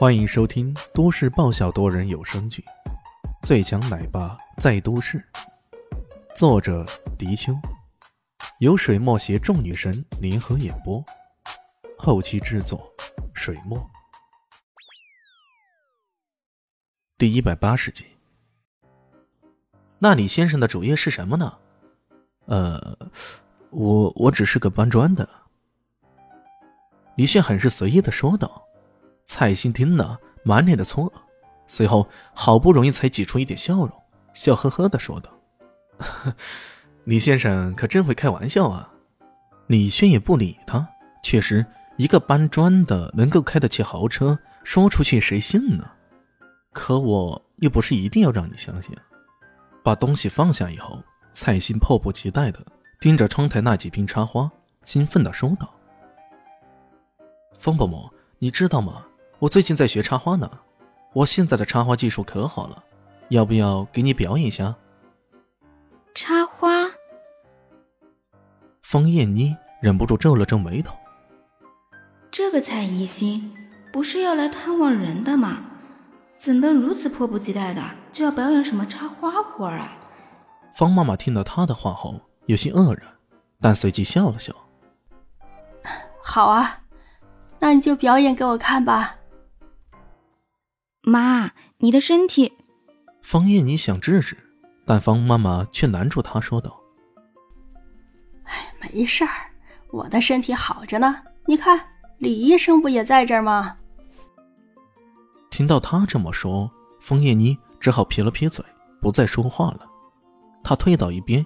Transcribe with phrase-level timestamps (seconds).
[0.00, 2.64] 欢迎收听都市爆笑多人有声剧
[3.46, 5.18] 《最强奶爸在都市》，
[6.34, 6.86] 作者：
[7.18, 7.52] 迪秋，
[8.60, 11.04] 由水墨携众女神联合演播，
[11.98, 12.90] 后期制作：
[13.34, 13.78] 水墨。
[17.18, 18.06] 第一百八十集。
[19.98, 21.58] 那李先生的主业是什么呢？
[22.46, 22.96] 呃，
[23.68, 25.28] 我我只是个搬砖的。
[27.16, 28.66] 李炫很是随意的说道。
[29.32, 31.12] 蔡兴听了，满脸的错愕，
[31.68, 33.92] 随后好不容易才挤出一点笑容，
[34.34, 35.30] 笑呵呵的说道
[37.06, 38.92] ：“李先生可真会开玩笑啊！”
[39.68, 40.84] 李轩也不理他，
[41.22, 41.64] 确实，
[41.96, 45.88] 一个搬砖的能够开得起豪车，说出去谁信呢？
[46.72, 48.92] 可我又不是一定要让你相信。
[49.84, 51.00] 把东西放下以后，
[51.32, 52.58] 蔡兴迫不及待的
[52.98, 54.50] 盯着窗台那几瓶插花，
[54.82, 55.72] 兴奋的说道
[57.60, 58.10] ：“方伯母，
[58.40, 59.06] 你知道吗？”
[59.40, 60.50] 我最近在学插花呢，
[61.14, 62.84] 我现在的插花技术可好了，
[63.30, 64.74] 要不要给你表演一下？
[66.14, 66.90] 插花。
[68.82, 70.94] 方艳妮忍不住皱了皱眉头。
[72.30, 73.56] 这个蔡宜心
[73.90, 75.64] 不是要来探望人的吗？
[76.36, 77.82] 怎能如此迫不及待的
[78.12, 79.96] 就要表演什么插花活啊？
[80.74, 83.10] 方妈妈听到他的话后有些愕然，
[83.58, 84.54] 但随即笑了笑。
[86.22, 86.82] 好啊，
[87.58, 89.16] 那你就表演给我看吧。
[91.02, 92.52] 妈，你的身体……
[93.22, 94.36] 方艳妮想制止，
[94.84, 96.78] 但方妈妈却拦住她，说道
[98.44, 99.30] ：“哎，没事儿，
[99.90, 101.16] 我的身体好着呢。
[101.46, 101.80] 你看，
[102.18, 103.76] 李医生不也在这儿吗？”
[105.50, 108.64] 听到他这么说，方艳妮只好撇了撇嘴，
[109.00, 109.86] 不再说话了。
[110.62, 111.44] 她退到一边，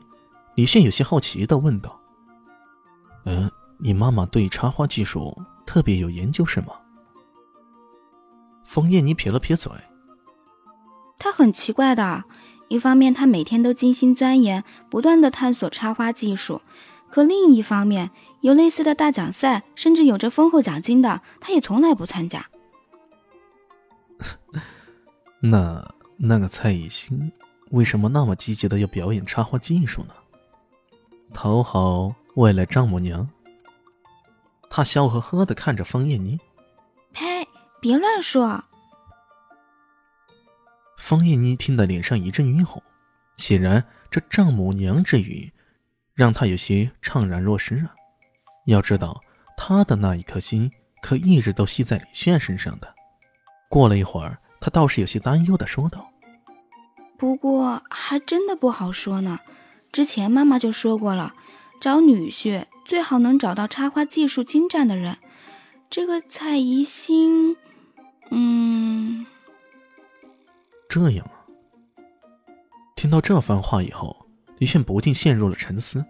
[0.56, 1.98] 李炫有些好奇的问道
[3.24, 6.68] ：“嗯，你妈妈对插花技术特别有研究是吗？”
[8.74, 9.70] 枫叶，妮撇了撇嘴。
[11.16, 12.24] 他很奇怪的，
[12.66, 16.60] 一方面他每天都精心钻研，不断的探索插花技术，
[17.08, 22.44] 可另一方面，有类似的大奖赛，甚至有着丰厚奖金的，他也从来不参加。
[25.38, 27.30] 那那个蔡以欣
[27.70, 30.14] 为什么那么积极的要表演插花技术呢？
[31.32, 33.28] 讨好未来丈母娘？
[34.68, 36.40] 他笑呵呵的看着枫叶妮。
[37.84, 37.88] 呸！
[37.88, 38.64] 别乱说。
[40.96, 42.82] 方艳妮听得脸上一阵晕红，
[43.36, 45.52] 显然这丈母娘之语，
[46.14, 47.92] 让她有些怅然若失啊。
[48.64, 49.20] 要知道，
[49.54, 50.72] 她的那一颗心
[51.02, 52.94] 可一直都系在李炫身上的。
[53.68, 56.10] 过了一会儿，她倒是有些担忧的说道
[57.18, 59.40] ：“不过还真的不好说呢。
[59.92, 61.34] 之前妈妈就说过了，
[61.82, 65.18] 找女婿最好能找到插花技术精湛的人。
[65.90, 67.58] 这个蔡宜兴……”
[68.30, 69.24] 嗯，
[70.88, 71.44] 这样啊。
[72.96, 74.26] 听到这番话以后，
[74.58, 76.04] 李炫不禁陷入了沉思。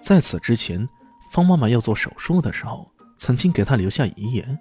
[0.00, 0.88] 在此之前，
[1.32, 4.58] 方妈妈要做手术的时候，曾经给她留下遗言，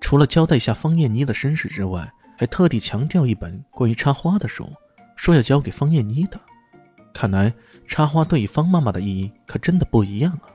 [0.00, 4.66] 除了交代一下方艳妮的身世之外，还特地强调一本关于插花的书，
[5.16, 6.40] 说要交给方艳妮的。
[7.12, 7.52] 看来
[7.86, 10.48] 插花对于方妈妈的意义可真的不一样啊。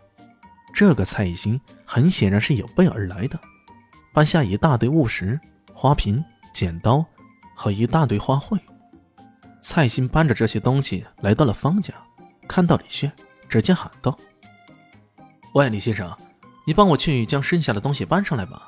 [0.74, 3.40] 这个蔡艺兴很显然是有备而来的。
[4.16, 5.38] 搬下一大堆物石、
[5.74, 7.06] 花瓶、剪刀
[7.54, 8.58] 和一大堆花卉，
[9.60, 11.94] 蔡兴搬着这些东西来到了方家，
[12.48, 13.12] 看到李炫，
[13.50, 14.18] 直接喊道
[15.54, 16.10] ：“喂，李先生，
[16.66, 18.66] 你帮我去将剩下的东西搬上来吧。”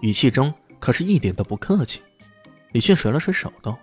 [0.00, 2.00] 语气中可是一点都不客气。
[2.72, 3.78] 李炫甩了甩手道：“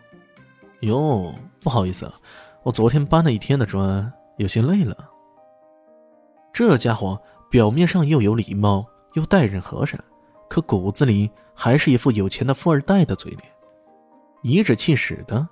[0.81, 2.12] 哟，不好意思，
[2.64, 5.12] 我昨天搬了一天的砖，有些累了。”
[6.52, 7.22] 这家伙
[7.52, 8.84] 表面上又有礼貌。
[9.14, 10.02] 又待人和善，
[10.50, 13.44] 可骨子里还是一副有钱的富二代的嘴脸，
[14.44, 15.47] 颐指气使的。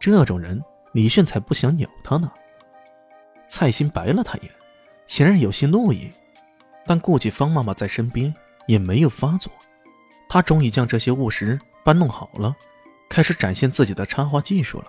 [0.00, 2.30] 这种人，李炫才不想鸟他呢。
[3.48, 4.52] 蔡心白了他一眼，
[5.06, 6.08] 显然有些怒意，
[6.86, 8.32] 但顾及方妈妈在身边，
[8.66, 9.52] 也没有发作。
[10.28, 12.54] 他终于将这些物石搬弄好了，
[13.08, 14.86] 开始展现自己的插花技术了。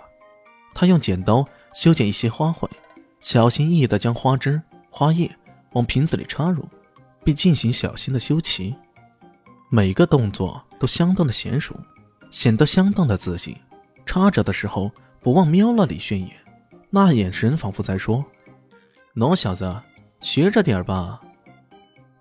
[0.76, 1.44] 他用剪刀
[1.74, 2.70] 修剪一些花卉，
[3.20, 4.62] 小心翼翼地将花枝、
[4.92, 5.34] 花叶
[5.72, 6.68] 往瓶子里插入。
[7.30, 8.76] 并进行小心的修齐，
[9.70, 11.80] 每个动作都相当的娴熟，
[12.32, 13.56] 显得相当的自信。
[14.04, 16.36] 插着的时候不忘瞄了李炫一眼，
[16.90, 18.26] 那眼神仿佛在说
[19.14, 19.80] ：“喏，小子，
[20.22, 21.22] 学着点吧。”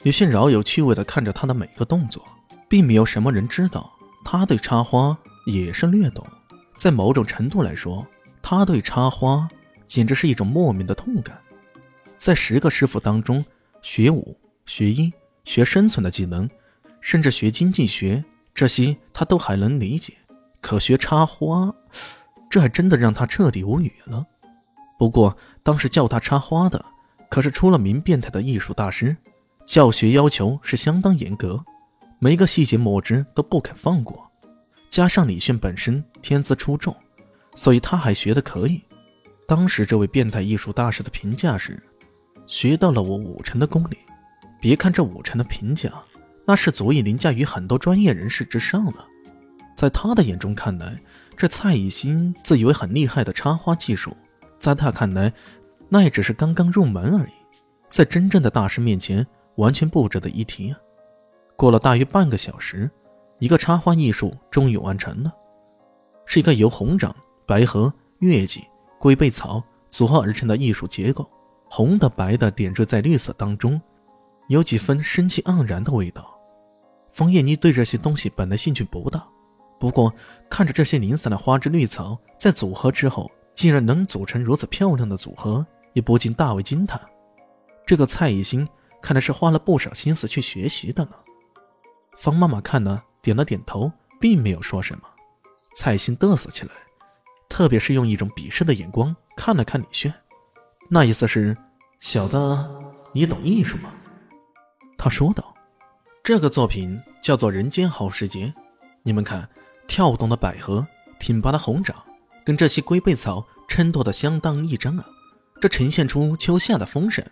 [0.05, 2.23] 李炫饶有趣味的看着他的每个动作，
[2.69, 3.91] 并没有什么人知道
[4.27, 5.17] 他对插花
[5.47, 6.23] 也是略懂。
[6.77, 8.07] 在某种程度来说，
[8.43, 9.49] 他对插花
[9.87, 11.41] 简直是一种莫名的痛感。
[12.19, 13.43] 在十个师傅当中，
[13.81, 14.39] 学武。
[14.69, 15.11] 学医、
[15.47, 16.49] 学生存的技能，
[17.01, 18.23] 甚至学经济学，
[18.55, 20.13] 这些他都还能理解，
[20.61, 21.75] 可学插花，
[22.51, 24.25] 这还真的让他彻底无语了。
[24.99, 26.85] 不过当时教他插花的
[27.31, 29.17] 可是出了名变态的艺术大师，
[29.65, 31.65] 教学要求是相当严格，
[32.19, 34.31] 每个细节墨汁都不肯放过。
[34.91, 36.95] 加上李炫本身天资出众，
[37.55, 38.83] 所以他还学得可以。
[39.47, 41.83] 当时这位变态艺术大师的评价是：
[42.47, 43.97] 学到了我五成的功力。
[44.61, 45.91] 别看这五成的评价。
[46.45, 49.07] 那是足以凌驾于很多专业人士之上了。
[49.77, 50.99] 在他的眼中看来，
[51.37, 54.17] 这蔡以欣自以为很厉害的插花技术，
[54.59, 55.31] 在他看来，
[55.91, 57.33] 那也只是刚刚入门而已，
[57.91, 59.27] 在真正的大师面前，
[59.57, 60.79] 完全不值得一提啊！
[61.55, 62.91] 过了大约半个小时，
[63.39, 65.31] 一个插花艺术终于完成了，
[66.25, 67.15] 是一个由红掌、
[67.47, 68.65] 白荷、月季、
[68.99, 71.29] 龟背草组合而成的艺术结构，
[71.69, 73.79] 红的、白的点缀在绿色当中，
[74.49, 76.35] 有几分生气盎然的味道。
[77.13, 79.27] 方艳妮对这些东西本来兴趣不大，
[79.81, 80.13] 不过
[80.51, 87.01] 看着这些零散的花枝绿草在组合之后，竟然能组成如此漂亮的组合，也不禁大为惊叹。
[87.87, 88.69] 这个蔡艺兴
[89.01, 91.13] 看来是花了不少心思去学习的呢。
[92.17, 93.91] 方妈妈看了，点了点头，
[94.21, 95.03] 并没有说什么。
[95.75, 96.73] 蔡欣嘚瑟起来，
[97.49, 100.13] 特别是用一种鄙视的眼光看了看李炫，
[100.89, 101.57] 那意思是
[102.01, 102.37] ：“小子，
[103.13, 103.91] 你懂艺术吗？”
[104.99, 105.55] 他说道。
[106.25, 108.47] 这个作品叫做《人间好时节》，
[109.03, 109.49] 你们看，
[109.87, 110.87] 跳动的百合，
[111.19, 111.97] 挺拔的红掌，
[112.45, 115.07] 跟这些龟背草衬托的相当一张啊！
[115.59, 117.25] 这呈现出秋夏的风神，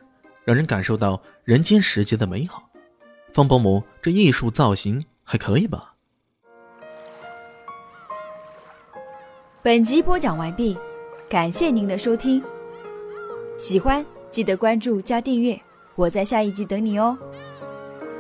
[0.45, 2.63] 让人感受到人间时节的美好。
[3.35, 5.93] 方伯母，这艺术造型还可以吧？
[9.63, 10.79] 本集播讲完毕，
[11.29, 12.43] 感谢您的收听。
[13.59, 15.61] 喜欢记得关注加订阅，
[15.97, 17.19] 我在下一集等你哦。